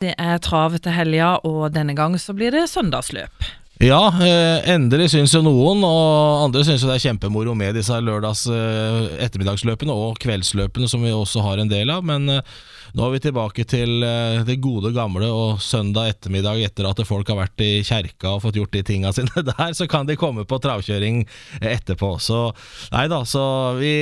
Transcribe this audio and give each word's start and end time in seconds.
Det 0.00 0.14
er 0.16 0.38
trav 0.40 0.78
til 0.80 0.94
helga, 0.96 1.34
og 1.44 1.74
denne 1.74 1.92
gang 1.92 2.14
så 2.16 2.32
blir 2.32 2.54
det 2.54 2.62
søndagsløp. 2.72 3.42
Ja, 3.84 3.98
eh, 4.24 4.70
endelig 4.72 5.10
syns 5.12 5.34
jo 5.36 5.42
noen, 5.44 5.82
og 5.84 6.46
andre 6.46 6.62
syns 6.64 6.80
jo 6.80 6.88
det 6.88 6.94
er 6.94 7.02
kjempemoro 7.02 7.52
med 7.52 7.76
disse 7.76 7.98
lørdags 8.00 8.46
eh, 8.48 9.10
ettermiddagsløpene 9.26 9.92
og 9.92 10.16
kveldsløpene 10.24 10.88
som 10.88 11.04
vi 11.04 11.12
også 11.12 11.44
har 11.44 11.60
en 11.60 11.68
del 11.68 11.92
av. 11.92 12.00
Men 12.08 12.32
eh, 12.32 12.40
nå 12.96 13.04
er 13.06 13.12
vi 13.12 13.20
tilbake 13.26 13.66
til 13.68 14.06
det 14.48 14.56
gode 14.64 14.94
gamle 14.96 15.28
og 15.28 15.60
søndag 15.60 16.14
ettermiddag 16.14 16.62
etter 16.64 16.88
at 16.88 17.02
folk 17.04 17.28
har 17.28 17.42
vært 17.42 17.60
i 17.64 17.68
kjerka 17.84 18.38
og 18.38 18.46
fått 18.46 18.56
gjort 18.56 18.72
de 18.78 18.82
tinga 18.88 19.12
sine 19.16 19.44
der, 19.50 19.76
så 19.76 19.84
kan 19.84 20.08
de 20.08 20.16
komme 20.16 20.46
på 20.48 20.62
travkjøring 20.64 21.26
etterpå. 21.60 22.14
Så 22.24 22.46
nei 22.96 23.04
da, 23.12 23.20
så 23.28 23.44
vi, 23.76 23.92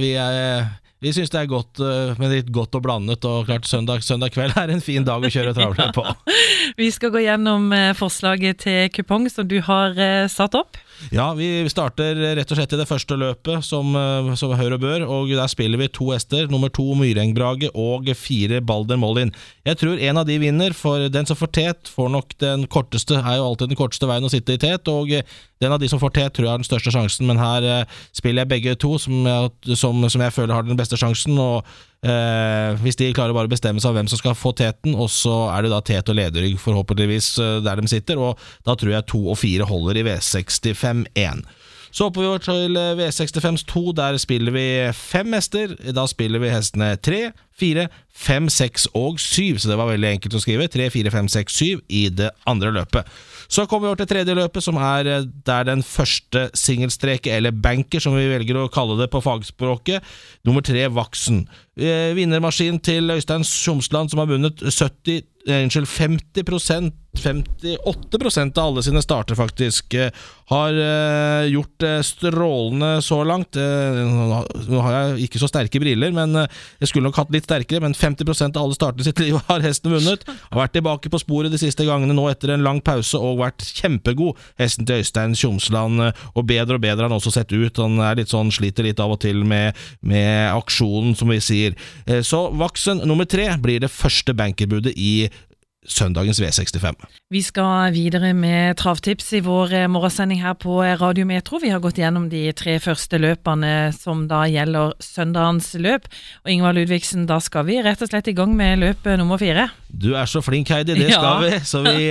vi 0.00 0.14
er 0.16 0.72
vi 1.04 1.12
syns 1.12 1.32
det 1.34 1.42
er 1.42 1.50
godt 1.50 1.80
eh, 1.84 2.14
med 2.16 2.32
litt 2.32 2.46
godt 2.54 2.78
og 2.78 2.84
blandet, 2.86 3.24
og 3.28 3.44
klart 3.48 3.66
søndag, 3.68 4.00
søndag 4.06 4.32
kveld 4.32 4.54
er 4.56 4.72
en 4.72 4.80
fin 4.84 5.04
dag 5.04 5.20
å 5.20 5.30
kjøre 5.30 5.52
travløp 5.56 5.92
på. 5.98 6.04
Vi 6.80 6.88
skal 6.94 7.12
gå 7.12 7.20
gjennom 7.26 7.68
eh, 7.76 7.90
forslaget 7.98 8.62
til 8.64 8.88
kupong 8.94 9.28
som 9.28 9.44
du 9.50 9.58
har 9.66 9.98
eh, 10.00 10.24
satt 10.32 10.56
opp. 10.56 10.80
Ja, 11.14 11.26
vi 11.36 11.46
starter 11.70 12.16
rett 12.38 12.50
og 12.50 12.58
slett 12.58 12.74
i 12.74 12.78
det 12.80 12.88
første 12.88 13.16
løpet, 13.18 13.64
som, 13.66 13.94
eh, 13.96 14.34
som 14.38 14.54
hører 14.56 14.76
og 14.76 14.82
bør. 14.84 15.06
Og 15.08 15.32
der 15.34 15.50
spiller 15.50 15.78
vi 15.78 15.88
to 15.88 16.10
hester. 16.12 16.48
Nummer 16.50 16.68
to 16.68 16.94
Myrengbrage 16.94 17.70
og 17.74 18.08
fire 18.16 18.60
Balder 18.60 18.96
Mollin. 18.96 19.32
Jeg 19.66 19.78
tror 19.78 20.00
en 20.00 20.18
av 20.18 20.26
de 20.26 20.38
vinner, 20.38 20.72
for 20.72 21.08
den 21.08 21.26
som 21.26 21.36
får 21.36 21.52
tet, 21.52 21.90
får 21.90 22.10
nok 22.10 22.38
den 22.38 22.66
korteste. 22.66 23.18
Er 23.20 23.38
jo 23.38 23.50
alltid 23.50 23.68
den 23.68 23.80
korteste 23.80 24.06
veien 24.06 24.24
å 24.24 24.32
sitte 24.32 24.54
i 24.54 24.58
tet. 24.58 24.88
Og 24.88 25.08
den 25.08 25.72
av 25.72 25.80
de 25.80 25.88
som 25.88 26.00
får 26.00 26.14
tet, 26.14 26.32
tror 26.34 26.46
jeg 26.46 26.52
har 26.52 26.62
den 26.62 26.68
største 26.68 26.92
sjansen. 26.94 27.26
Men 27.26 27.38
her 27.38 27.62
eh, 27.62 27.84
spiller 28.12 28.44
jeg 28.44 28.52
begge 28.54 28.76
to, 28.76 28.96
som 28.98 29.26
jeg, 29.26 29.76
som, 29.76 30.08
som 30.08 30.20
jeg 30.20 30.34
føler 30.34 30.54
har 30.54 30.62
den 30.66 30.78
beste 30.78 30.98
sjansen. 31.00 31.38
Og 31.38 31.64
Eh, 32.04 32.80
hvis 32.84 32.98
de 33.00 33.12
klarer 33.16 33.32
bare 33.32 33.48
å 33.48 33.52
bestemme 33.52 33.80
seg 33.80 33.88
av 33.90 33.98
hvem 33.98 34.08
som 34.12 34.20
skal 34.20 34.36
få 34.36 34.52
teten, 34.58 34.92
og 34.92 35.08
så 35.12 35.46
er 35.54 35.64
det 35.64 35.72
da 35.72 35.80
tet 35.84 36.10
og 36.12 36.18
lederrygg 36.18 36.58
forhåpentligvis 36.60 37.30
eh, 37.40 37.60
der 37.64 37.80
de 37.80 37.88
sitter, 37.88 38.20
og 38.20 38.40
da 38.66 38.76
tror 38.76 38.92
jeg 38.92 39.08
to 39.08 39.22
og 39.24 39.38
fire 39.40 39.68
holder 39.68 40.02
i 40.02 40.06
V65-1. 40.10 41.46
Så 41.94 42.08
hopper 42.08 42.24
vi 42.24 42.28
over 42.28 42.42
til 42.42 42.76
eh, 42.76 42.92
V65 42.98 43.62
2. 43.70 43.84
Der 43.96 44.18
spiller 44.18 44.54
vi 44.54 44.66
fem 44.98 45.32
hester. 45.36 45.76
Da 45.94 46.08
spiller 46.10 46.42
vi 46.42 46.50
hestene 46.50 46.96
tre, 46.98 47.28
fire, 47.58 47.88
fem, 48.14 48.48
seks 48.52 48.86
og 48.94 49.20
syv. 49.22 49.58
Så 49.58 49.70
det 49.70 49.78
var 49.78 49.90
veldig 49.90 50.14
enkelt 50.14 50.38
å 50.38 50.42
skrive. 50.42 50.68
Tre, 50.70 50.88
fire, 50.94 51.12
fem, 51.14 51.30
seks, 51.30 51.56
syv 51.58 51.82
i 51.88 52.06
det 52.14 52.30
andre 52.50 52.72
løpet. 52.74 53.10
Så 53.48 53.66
kommer 53.68 53.88
vi 53.88 53.92
over 53.92 54.02
til 54.02 54.10
tredje 54.14 54.36
løpet, 54.38 54.64
som 54.64 54.78
er 54.80 55.10
eh, 55.10 55.28
der 55.46 55.68
den 55.68 55.84
første 55.86 56.48
singelstreket, 56.56 57.32
eller 57.36 57.54
banker, 57.54 58.02
som 58.02 58.16
vi 58.16 58.26
velger 58.30 58.58
å 58.58 58.70
kalle 58.72 58.98
det 59.00 59.10
på 59.12 59.22
fagspråket. 59.24 60.04
Nummer 60.46 60.64
tre, 60.64 60.86
Vaksen. 60.94 61.44
Eh, 61.74 62.14
vinnermaskin 62.16 62.80
til 62.84 63.10
Øystein 63.14 63.44
Tjomsland, 63.46 64.12
som 64.12 64.22
har 64.22 64.30
vunnet 64.30 64.62
70, 64.64 65.24
eh, 65.48 65.64
unnskyld, 65.64 65.90
50% 65.90 67.00
58% 67.14 68.58
av 68.58 68.72
alle 68.72 68.82
sine 68.82 68.98
starter, 68.98 69.36
faktisk, 69.38 69.94
har 70.50 70.78
gjort 71.46 71.76
det 71.78 71.92
strålende 72.08 72.88
så 73.06 73.20
langt. 73.22 73.54
Nå 73.54 74.80
har 74.82 74.96
jeg 74.96 75.28
ikke 75.28 75.38
så 75.38 75.46
sterke 75.46 75.78
briller, 75.78 76.10
men 76.10 76.34
jeg 76.34 76.90
skulle 76.90 77.06
nok 77.06 77.20
hatt 77.22 77.30
litt 77.30 77.43
sterkere. 77.44 77.82
Men 77.84 77.96
50% 77.96 78.58
av 78.58 78.66
alle 78.66 78.78
startene 78.78 79.06
sitt 79.06 79.20
liv 79.24 79.38
har 79.48 79.64
hesten 79.64 79.94
vunnet. 79.94 80.26
Har 80.50 80.62
vært 80.64 80.76
tilbake 80.78 81.12
på 81.12 81.22
sporet 81.22 81.54
de 81.54 81.60
siste 81.60 81.86
gangene 81.86 82.16
nå 82.16 82.26
etter 82.30 82.54
en 82.54 82.64
lang 82.66 82.82
pause 82.84 83.20
og 83.20 83.40
vært 83.42 83.64
kjempegod. 83.78 84.40
Hesten 84.60 84.88
til 84.88 85.02
Øystein 85.02 85.36
Tjomsland, 85.38 86.02
og 86.34 86.46
bedre 86.48 86.78
og 86.78 86.84
bedre 86.84 87.04
har 87.04 87.10
han 87.10 87.18
også 87.18 87.34
sett 87.36 87.54
ut. 87.54 87.80
Han 87.82 88.00
er 88.02 88.20
litt 88.20 88.32
sånn, 88.32 88.52
sliter 88.54 88.86
litt 88.86 89.02
av 89.02 89.14
og 89.16 89.22
til 89.24 89.44
med, 89.46 89.78
med 90.04 90.50
aksjonen, 90.54 91.14
som 91.18 91.32
vi 91.32 91.40
sier. 91.44 91.78
Så 92.24 92.46
Vaksen 92.54 93.02
nummer 93.08 93.28
tre 93.28 93.48
blir 93.60 93.82
det 93.82 93.92
første 93.92 94.34
bankerbudet 94.36 94.94
i 94.96 95.14
søndagens 95.84 96.40
V65. 96.40 97.04
Vi 97.32 97.42
skal 97.44 97.92
videre 97.94 98.32
med 98.36 98.78
travtips 98.80 99.32
i 99.38 99.42
vår 99.44 99.74
eh, 99.74 99.90
morgensending 99.90 100.40
her 100.42 100.56
på 100.60 100.78
eh, 100.84 100.96
Radio 101.00 101.26
Metro. 101.28 101.60
Vi 101.62 101.72
har 101.72 101.82
gått 101.84 102.00
gjennom 102.00 102.30
de 102.32 102.46
tre 102.56 102.78
første 102.82 103.20
løpene 103.20 103.92
som 103.96 104.26
da 104.30 104.44
gjelder 104.50 104.96
søndagens 105.04 105.74
løp. 105.80 106.08
Og 106.44 106.54
Ingvar 106.54 106.76
Ludvigsen, 106.76 107.28
da 107.30 107.40
skal 107.44 107.68
vi 107.68 107.82
rett 107.84 108.02
og 108.04 108.10
slett 108.10 108.32
i 108.32 108.36
gang 108.36 108.56
med 108.56 108.80
løp 108.82 109.06
nummer 109.20 109.40
fire. 109.40 109.68
Du 109.88 110.12
er 110.16 110.30
så 110.30 110.42
flink, 110.44 110.72
Heidi. 110.72 110.96
Det 110.98 111.12
skal 111.12 111.30
ja. 111.30 111.38
vi. 111.44 111.62
Så 111.68 111.84
vi 111.86 112.10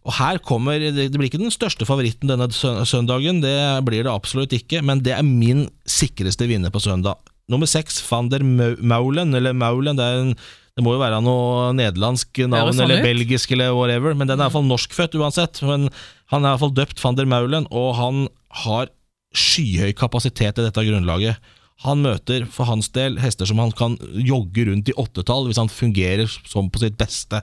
og 0.00 0.14
her 0.16 0.38
kommer, 0.40 0.80
Det 0.80 1.12
blir 1.12 1.28
ikke 1.28 1.42
den 1.42 1.52
største 1.52 1.84
favoritten 1.84 2.30
denne 2.30 2.48
søndagen, 2.50 3.42
det 3.44 3.84
blir 3.84 4.06
det 4.06 4.12
absolutt 4.12 4.54
ikke, 4.56 4.80
men 4.80 5.02
det 5.04 5.12
er 5.12 5.26
min 5.26 5.68
sikreste 5.84 6.48
vinner 6.48 6.72
på 6.72 6.80
søndag. 6.80 7.20
Nummer 7.50 7.68
seks, 7.68 7.98
van 8.06 8.30
der 8.30 8.40
Maulen, 8.42 9.34
eller 9.34 9.52
Maulen, 9.52 9.98
det 9.98 10.06
er 10.06 10.22
en 10.22 10.34
det 10.78 10.84
må 10.86 10.94
jo 10.94 11.02
være 11.02 11.18
noe 11.24 11.70
nederlandsk 11.76 12.42
navn, 12.46 12.72
sånn 12.72 12.86
eller 12.86 13.02
ut? 13.02 13.08
belgisk, 13.08 13.52
eller 13.56 13.74
whatever. 13.76 14.14
Men 14.16 14.30
den 14.30 14.38
er 14.38 14.46
iallfall 14.46 14.68
norskfødt 14.68 15.16
uansett. 15.18 15.62
Men 15.66 15.88
han 16.32 16.44
er 16.44 16.52
iallfall 16.52 16.74
døpt 16.76 17.02
van 17.02 17.18
der 17.18 17.28
Maulen, 17.28 17.66
og 17.74 17.94
han 17.98 18.28
har 18.64 18.92
skyhøy 19.36 19.92
kapasitet 19.98 20.58
i 20.58 20.66
dette 20.66 20.86
grunnlaget. 20.86 21.50
Han 21.84 22.02
møter 22.04 22.44
for 22.52 22.68
hans 22.68 22.90
del 22.92 23.16
hester 23.22 23.48
som 23.48 23.60
han 23.62 23.72
kan 23.72 23.96
jogge 24.12 24.66
rundt 24.68 24.90
i 24.92 24.96
åttetall 25.00 25.46
hvis 25.48 25.60
han 25.60 25.70
fungerer 25.72 26.28
som 26.28 26.68
på 26.68 26.82
sitt 26.82 26.98
beste. 27.00 27.40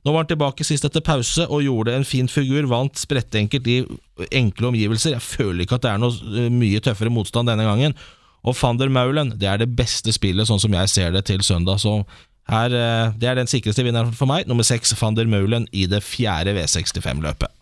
Nå 0.00 0.14
var 0.14 0.22
han 0.22 0.30
tilbake 0.30 0.64
sist 0.64 0.86
etter 0.86 1.02
pause 1.04 1.44
og 1.50 1.64
gjorde 1.64 1.96
en 1.98 2.06
fin 2.08 2.30
figur, 2.30 2.68
vant 2.70 2.96
sprettenkelt 2.96 3.66
i 3.68 3.82
enkle 4.38 4.70
omgivelser. 4.70 5.16
Jeg 5.18 5.26
føler 5.26 5.64
ikke 5.64 5.76
at 5.76 5.84
det 5.84 5.92
er 5.92 6.00
noe 6.00 6.32
eh, 6.32 6.48
mye 6.54 6.80
tøffere 6.84 7.12
motstand 7.12 7.50
denne 7.50 7.66
gangen. 7.66 7.96
Og 8.40 8.56
van 8.56 8.78
der 8.80 8.92
Maulen 8.92 9.34
det 9.36 9.50
er 9.50 9.60
det 9.60 9.68
beste 9.76 10.14
spillet, 10.16 10.48
sånn 10.48 10.62
som 10.62 10.72
jeg 10.72 10.88
ser 10.92 11.12
det, 11.12 11.26
til 11.28 11.42
søndag. 11.44 11.82
Så 11.82 11.98
her, 12.50 12.74
eh, 12.74 13.14
det 13.20 13.30
er 13.30 13.38
den 13.38 13.50
sikreste 13.50 13.84
vinneren 13.86 14.12
for 14.16 14.30
meg. 14.30 14.48
Nummer 14.50 14.66
seks, 14.66 14.94
van 14.98 15.16
der 15.16 15.30
Meulen, 15.30 15.68
i 15.72 15.86
det 15.90 16.02
fjerde 16.06 16.56
V65-løpet. 16.58 17.59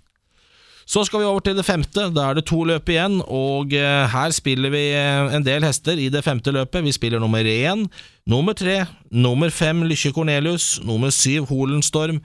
Så 0.88 1.02
skal 1.04 1.20
vi 1.20 1.26
over 1.28 1.42
til 1.44 1.58
det 1.58 1.66
femte. 1.68 2.06
Da 2.16 2.30
er 2.30 2.38
det 2.38 2.46
to 2.48 2.62
løp 2.64 2.88
igjen, 2.88 3.18
og 3.28 3.74
eh, 3.76 4.06
her 4.08 4.32
spiller 4.32 4.72
vi 4.72 4.86
eh, 4.96 5.34
en 5.36 5.44
del 5.44 5.66
hester 5.66 6.00
i 6.00 6.06
det 6.08 6.22
femte 6.24 6.54
løpet. 6.54 6.80
Vi 6.86 6.94
spiller 6.96 7.20
nummer 7.20 7.44
én, 7.44 7.82
nummer 8.24 8.56
tre, 8.56 8.86
nummer 9.12 9.52
fem 9.52 9.82
Lykke 9.84 10.14
Cornelius, 10.16 10.78
nummer 10.88 11.12
syv 11.12 11.50
Holenstorm, 11.50 12.22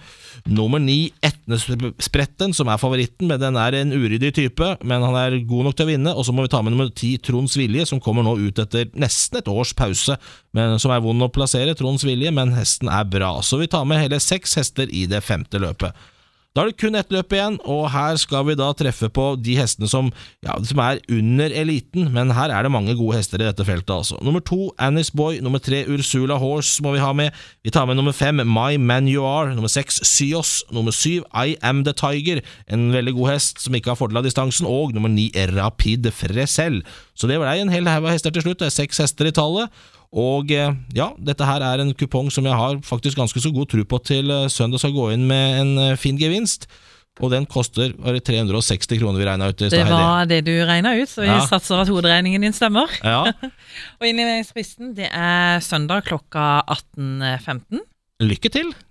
nummer 0.47 0.79
ni 0.79 1.11
Etnespretten, 1.19 2.55
som 2.55 2.71
er 2.71 2.79
favoritten, 2.79 3.27
men 3.27 3.41
den 3.43 3.59
er 3.59 3.75
en 3.81 3.91
uryddig 3.91 4.31
type, 4.39 4.71
men 4.79 5.03
han 5.09 5.19
er 5.19 5.37
god 5.43 5.67
nok 5.67 5.75
til 5.75 5.89
å 5.89 5.91
vinne. 5.91 6.15
Og 6.15 6.23
så 6.23 6.31
må 6.31 6.47
vi 6.47 6.53
ta 6.55 6.63
med 6.63 6.77
nummer 6.77 6.95
ti 6.95 7.17
Tronds 7.19 7.59
Vilje, 7.59 7.89
som 7.91 7.99
kommer 7.99 8.23
nå 8.23 8.37
ut 8.45 8.63
etter 8.63 8.87
nesten 8.95 9.43
et 9.43 9.51
års 9.51 9.75
pause, 9.75 10.15
men 10.55 10.79
som 10.79 10.95
er 10.95 11.03
vond 11.03 11.27
å 11.27 11.31
plassere. 11.35 11.75
Tronds 11.75 12.07
Vilje, 12.07 12.31
men 12.31 12.55
hesten 12.55 12.87
er 12.87 13.11
bra. 13.11 13.35
Så 13.43 13.59
vi 13.59 13.67
tar 13.67 13.83
med 13.83 14.05
hele 14.05 14.23
seks 14.23 14.55
hester 14.61 14.87
i 14.87 15.03
det 15.11 15.25
femte 15.27 15.59
løpet. 15.59 15.91
Da 16.53 16.61
er 16.61 16.69
det 16.69 16.77
kun 16.77 16.93
ett 16.93 17.09
løp 17.09 17.33
igjen, 17.33 17.55
og 17.65 17.87
her 17.89 18.13
skal 18.21 18.43
vi 18.45 18.53
da 18.53 18.67
treffe 18.77 19.07
på 19.09 19.23
de 19.41 19.55
hestene 19.57 19.87
som, 19.89 20.11
ja, 20.45 20.53
som 20.61 20.81
er 20.83 20.99
under 21.09 21.49
eliten, 21.49 22.11
men 22.13 22.29
her 22.37 22.53
er 22.53 22.67
det 22.67 22.69
mange 22.75 22.93
gode 22.99 23.17
hester 23.17 23.41
i 23.41 23.47
dette 23.47 23.65
feltet, 23.65 23.89
altså. 23.89 24.19
Nummer 24.21 24.43
to, 24.45 24.67
Annis 24.77 25.09
Boy. 25.09 25.39
Nummer 25.41 25.57
tre, 25.57 25.81
Ursula 25.89 26.37
Horse 26.37 26.85
må 26.85 26.93
vi 26.93 27.01
ha 27.01 27.09
med. 27.17 27.33
Vi 27.65 27.73
tar 27.73 27.87
med 27.89 27.97
nummer 27.97 28.13
fem, 28.13 28.43
My 28.45 28.77
Man 28.77 29.09
You 29.09 29.25
Are. 29.25 29.55
Nummer 29.55 29.71
seks, 29.73 29.97
Syos. 30.05 30.59
Nummer 30.69 30.93
syv, 30.93 31.25
I 31.33 31.55
Am 31.65 31.81
The 31.87 31.95
Tiger. 31.97 32.43
En 32.69 32.91
veldig 32.93 33.15
god 33.17 33.33
hest 33.33 33.65
som 33.65 33.73
ikke 33.73 33.95
har 33.95 33.97
fordel 33.97 34.21
av 34.21 34.29
distansen. 34.29 34.69
Og 34.69 34.93
nummer 34.93 35.09
ni, 35.09 35.31
Rapid 35.33 36.11
Fresel. 36.13 36.83
Så 37.17 37.25
det 37.29 37.41
ble 37.41 37.57
en 37.63 37.73
hel 37.73 37.89
haug 37.89 38.05
av 38.05 38.13
hester 38.13 38.29
til 38.29 38.45
slutt. 38.45 38.61
Det 38.61 38.69
er 38.69 38.77
seks 38.77 39.01
hester 39.01 39.31
i 39.31 39.33
tallet. 39.33 39.73
Og 40.13 40.51
eh, 40.53 40.73
ja, 40.93 41.09
dette 41.17 41.45
her 41.47 41.63
er 41.65 41.81
en 41.81 41.93
kupong 41.97 42.29
som 42.33 42.45
jeg 42.45 42.57
har 42.57 42.79
faktisk 42.85 43.17
ganske 43.17 43.41
så 43.41 43.51
god 43.53 43.71
tro 43.71 43.85
på 43.89 43.99
til 44.05 44.29
eh, 44.29 44.49
søndag 44.51 44.83
skal 44.83 44.93
gå 44.93 45.09
inn 45.15 45.25
med 45.29 45.61
en 45.61 45.71
eh, 45.87 45.95
fin 45.99 46.19
gevinst. 46.19 46.69
Og 47.21 47.29
den 47.29 47.45
koster 47.45 47.91
var 48.01 48.15
360 48.17 48.97
kroner 48.97 49.21
vi 49.21 49.25
regna 49.27 49.51
ut. 49.51 49.59
Det 49.69 49.83
var 49.85 50.25
det 50.29 50.39
du 50.47 50.53
regna 50.65 50.95
ut, 50.97 51.09
så 51.09 51.21
vi 51.21 51.29
ja. 51.29 51.43
satser 51.45 51.83
at 51.83 51.91
hoderegningen 51.93 52.41
din 52.41 52.55
stemmer. 52.57 52.89
Ja. 53.05 53.27
og 53.99 54.07
innleveringsfristen 54.09 54.95
det 54.97 55.11
er 55.13 55.61
søndag 55.61 56.07
klokka 56.09 56.63
18.15. 56.97 57.85
Lykke 58.25 58.49
til! 58.53 58.73